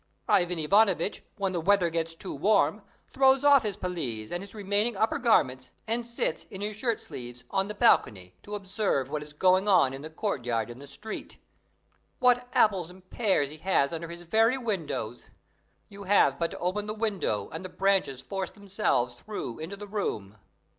Ivan 0.27 0.57
Ivanovitch, 0.57 1.23
when 1.37 1.51
the 1.51 1.61
weather 1.61 1.91
gets 1.91 2.15
too 2.15 2.33
warm, 2.33 2.81
throws 3.07 3.43
off 3.43 3.61
his 3.61 3.77
pelisse 3.77 4.31
and 4.31 4.41
his 4.41 4.55
remaining 4.55 4.97
upper 4.97 5.19
garments, 5.19 5.69
and 5.87 6.07
sits, 6.07 6.45
in 6.49 6.61
his 6.61 6.75
shirt 6.75 7.03
sleeves, 7.03 7.43
on 7.51 7.67
the 7.67 7.75
balcony 7.75 8.33
to 8.41 8.55
observe 8.55 9.11
what 9.11 9.21
is 9.21 9.33
going 9.33 9.67
on 9.67 9.93
in 9.93 10.01
the 10.01 10.09
courtyard 10.09 10.71
and 10.71 10.81
the 10.81 10.87
street. 10.87 11.37
What 12.17 12.47
apples 12.53 12.89
and 12.89 13.07
pears 13.11 13.51
he 13.51 13.57
has 13.57 13.93
under 13.93 14.07
his 14.07 14.23
very 14.23 14.57
windows! 14.57 15.29
You 15.87 16.05
have 16.05 16.39
but 16.39 16.49
to 16.49 16.57
open 16.57 16.87
the 16.87 16.95
window 16.95 17.47
and 17.51 17.63
the 17.63 17.69
branches 17.69 18.21
force 18.21 18.49
themselves 18.49 19.13
through 19.13 19.59
into 19.59 19.75
the 19.77 19.85
room. 19.87 20.37